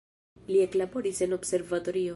[0.53, 2.09] Li eklaboris en observatorio.